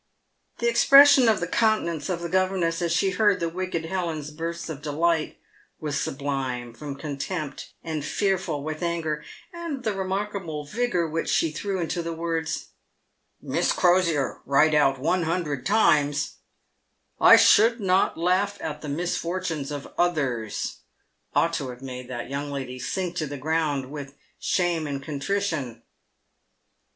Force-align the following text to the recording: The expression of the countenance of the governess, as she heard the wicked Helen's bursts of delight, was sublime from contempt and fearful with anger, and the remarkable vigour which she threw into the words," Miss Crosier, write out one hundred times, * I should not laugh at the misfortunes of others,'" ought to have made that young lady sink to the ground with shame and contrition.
The 0.57 0.67
expression 0.67 1.29
of 1.29 1.39
the 1.39 1.47
countenance 1.47 2.09
of 2.09 2.21
the 2.21 2.27
governess, 2.27 2.81
as 2.81 2.91
she 2.91 3.11
heard 3.11 3.39
the 3.39 3.47
wicked 3.49 3.85
Helen's 3.85 4.31
bursts 4.31 4.67
of 4.67 4.81
delight, 4.81 5.37
was 5.79 6.01
sublime 6.01 6.73
from 6.73 6.95
contempt 6.95 7.73
and 7.83 8.03
fearful 8.03 8.63
with 8.63 8.81
anger, 8.81 9.23
and 9.53 9.83
the 9.83 9.93
remarkable 9.93 10.65
vigour 10.65 11.07
which 11.07 11.29
she 11.29 11.51
threw 11.51 11.79
into 11.79 12.01
the 12.01 12.13
words," 12.13 12.69
Miss 13.43 13.71
Crosier, 13.71 14.41
write 14.43 14.73
out 14.73 14.97
one 14.99 15.21
hundred 15.21 15.67
times, 15.67 16.37
* 16.79 17.21
I 17.31 17.35
should 17.35 17.79
not 17.79 18.17
laugh 18.17 18.57
at 18.59 18.81
the 18.81 18.89
misfortunes 18.89 19.69
of 19.69 19.87
others,'" 19.99 20.77
ought 21.35 21.53
to 21.53 21.69
have 21.69 21.83
made 21.83 22.07
that 22.07 22.27
young 22.27 22.49
lady 22.51 22.79
sink 22.79 23.15
to 23.17 23.27
the 23.27 23.37
ground 23.37 23.91
with 23.91 24.15
shame 24.39 24.87
and 24.87 25.03
contrition. 25.03 25.83